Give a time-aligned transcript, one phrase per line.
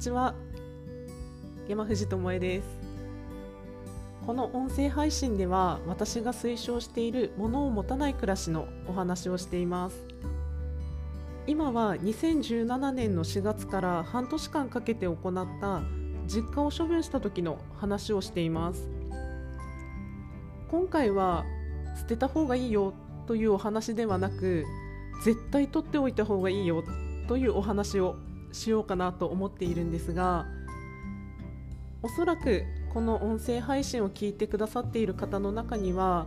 [0.00, 0.34] ちは。
[1.68, 2.68] 山藤智恵です。
[4.26, 10.06] この音声配信では私が推奨している物を持たない暮らしのお話をしています。
[11.46, 15.82] 今は2017年の4月から半年間かけて行った
[16.26, 18.88] 実家を処分した時の話をしています。
[20.70, 21.44] 今回は
[21.98, 22.94] 捨てた方がいいよ
[23.26, 24.64] というお話ではなく
[25.26, 26.84] 絶対取っておいた方がいいよ
[27.28, 28.16] というお話を
[28.52, 30.46] しようかなと思っているんですが
[32.02, 36.26] おそらくこの音声配信を聞いてくださっている方の中には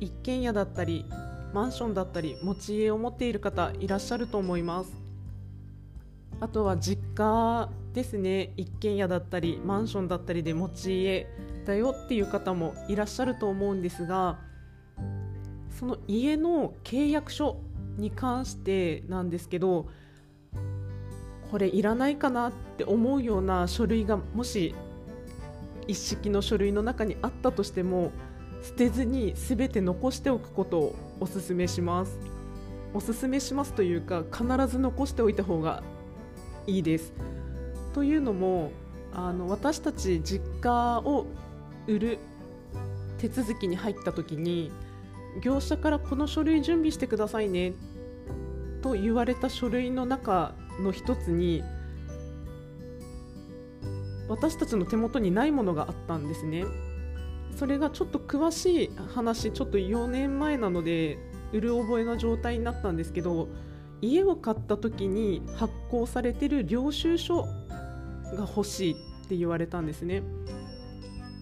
[0.00, 1.06] 一軒家だったり
[1.52, 4.92] マンションだったり持ち家を持っている方いらっしゃると思います。
[6.40, 8.52] あとは実家ですね。
[8.56, 11.28] 一軒家だったりマンションだったりで持ち家
[11.64, 14.38] だよっていう方もいらっしゃると思うんですが
[15.70, 17.60] その家の契約書
[17.96, 19.88] に関してなんですけど
[21.54, 24.74] これいらないかなって思うような書類がもし
[25.86, 28.10] 一式の書類の中にあったとしても
[28.60, 32.18] 捨てずに全て残しておくことをおすすめします。
[32.92, 35.84] おすすめしますというか必ず残しておいた方が
[36.66, 37.12] いいです。
[37.92, 38.72] というのも
[39.12, 41.24] あの私たち実家を
[41.86, 42.18] 売る
[43.18, 44.72] 手続きに入った時に
[45.40, 47.74] 業者からこの書類準備してくださいね
[48.82, 51.62] と言われた書類の中の一つに
[54.28, 56.64] 私たちの手元にないものがあったんですね。
[57.56, 61.18] それがちょっと詳しい話ちょっと4年前なので
[61.52, 63.48] うる覚えの状態になったんですけど
[64.00, 70.22] 家を買った時に発行されてる領収書が欲しいって言われたんですね。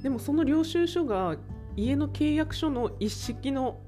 [0.02, 1.36] でもその領収書が
[1.76, 3.78] 家の契約書の一式の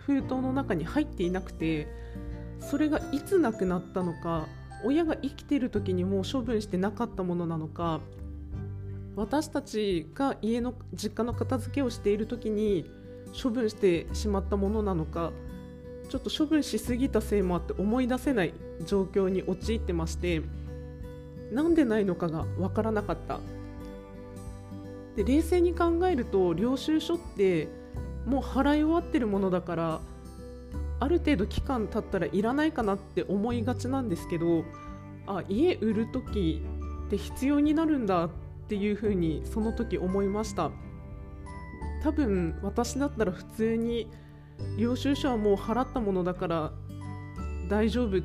[0.00, 1.88] 封筒の中に入っていなくて
[2.60, 4.46] それがいつなくなったのか
[4.84, 8.00] 親が生きてる時にもう処分してなかったものなのか
[9.16, 12.90] 私たちが家の実家の片付けをしている時に
[13.40, 15.32] 処分してしまったものなのか
[16.08, 18.54] ちょっと処分しすぎたせいもあって思い出せない
[18.86, 20.42] 状況に陥ってまして
[21.52, 23.38] なんでないのかが分からなかった。
[25.16, 27.68] で冷静に考えると領収書って
[28.24, 30.00] もう払い終わってるものだから
[31.02, 34.64] ある程度期間経ったらいらないかなって思いがちなんですけど
[35.26, 36.62] あ家売る時
[37.06, 38.30] って必要になるんだっ
[38.68, 40.70] ていうふうにその時思いました。
[42.04, 44.08] 多分私だったら普通に
[44.78, 46.72] 領収書はもう払ったものだから
[47.68, 48.18] 大丈夫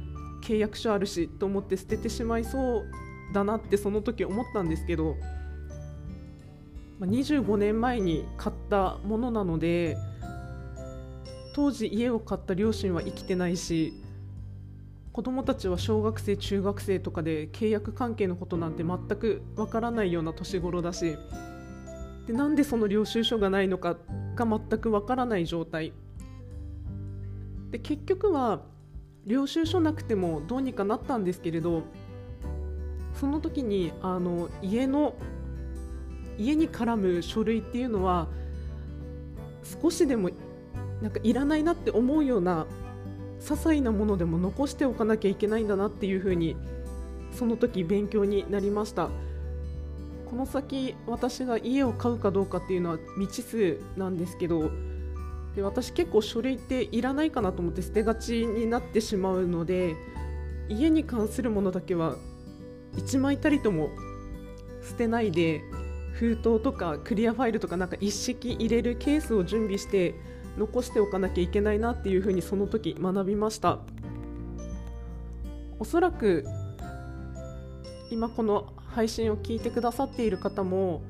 [0.44, 2.86] 契約書あるしと思って捨ててしまいそう
[3.34, 5.16] だなってその時思ったんですけど
[7.02, 9.98] 25年前に買ったものなので
[11.58, 13.92] 当時家を買った両親は生きてないし
[15.12, 21.18] 子供たちは小学生中学生とかで契約関係のことなんて全くわからないような年頃だし
[22.28, 23.98] でなんでその領収書がないのか
[24.36, 25.94] が全くわからない状態。
[27.72, 28.62] で結局は
[29.26, 31.82] 領収書なくてもどうにかなったんですけれど
[33.16, 35.16] その時にあの家の
[36.38, 38.28] 家に絡む書類っていうのは
[39.82, 40.30] 少しでも
[41.02, 42.66] なんかいらないなって思うような
[43.40, 46.56] 些細なものでも残しておかなきゃいけないんだなっていうふうに
[47.32, 49.10] その時勉強になりました。
[50.30, 54.72] この先私が家を買うかどうかっていうのは未知数なんですけど
[55.56, 59.96] で私結構書類っていらないかなと思って捨てがちになってしまうので
[60.68, 62.18] 家に関するものだけは
[62.98, 63.90] 1枚たりとも
[64.84, 65.62] 捨てないで
[66.14, 70.14] 封筒とかクリアファイルとかなんか一式入れるケースを準備して
[70.58, 73.80] 残しておかなきゃいけないなっていうふうにその時学びました。
[75.80, 76.46] おそらく
[78.10, 81.02] 今この配信を聞いてくださっている方も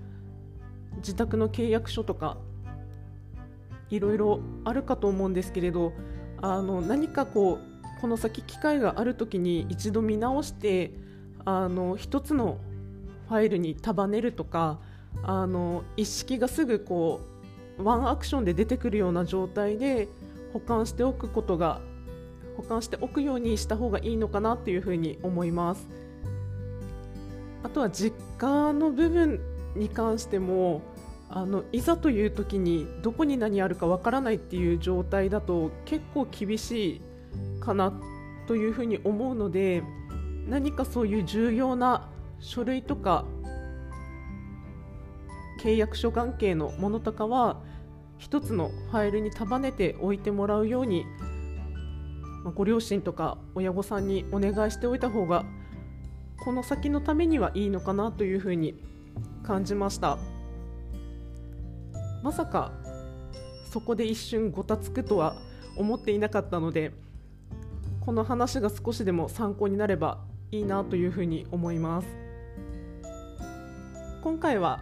[0.98, 2.38] 自宅の契約書とか
[3.90, 5.94] いろいろあるかと思うんですけれど
[6.42, 10.92] あの何かこうこの先機会がある時に一度見直して
[11.46, 12.58] あの一つの
[13.30, 14.80] ファイルに束ねるとか
[15.24, 17.37] あの一式がすぐこう
[17.78, 20.08] ワンアクションで出てくるような状態で
[20.54, 21.82] 保管しておくことが
[22.56, 25.88] 保管しておくようにした方がいいのかなというふうに思います。
[27.64, 29.40] あとは実家の部分
[29.76, 30.82] に関しても
[31.30, 37.02] あのいざという時にどこに何あるかわからないっていう状態だと結構厳しい
[37.60, 37.94] かな
[38.48, 39.84] というふうに思うので
[40.48, 42.08] 何かそういう重要な
[42.40, 43.26] 書類とか
[45.60, 47.62] 契約書関係のものとかは
[48.20, 51.06] 1つのファイルに束ねておいてもらうように、
[52.56, 55.46] ご両親とか親御さんにお願いしておいた方が
[56.40, 58.76] この先のためにはいいのかなというふうに
[59.44, 60.18] 感じました。
[62.24, 62.72] まさか
[63.72, 65.36] そこで一瞬ごたつくとは
[65.76, 66.92] 思っていなかったので
[68.02, 70.20] この話が少しでも参考になれば
[70.52, 72.08] いいなというふうに思います。
[74.24, 74.82] 今回は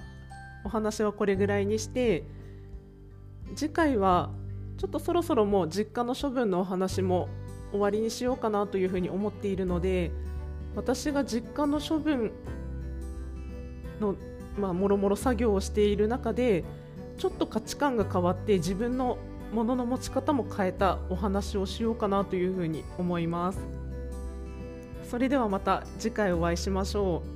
[0.64, 2.24] お話はこれぐらいにして
[3.56, 4.32] 次回は
[4.78, 7.30] ちょっとそろそろもう実家の処分のお話も
[7.72, 10.12] 終わりにしようかなというふうに思っているので
[10.76, 12.32] 私が実家の処分
[14.00, 14.16] の
[14.58, 16.64] まあもろもろ作業をしている中で
[17.18, 19.18] ちょっと価値観が変わって自分の
[19.54, 23.60] ものの持ち方も変えたお話をしようかなというふうに思います。
[25.10, 27.35] それではまた次回お会いしましょう。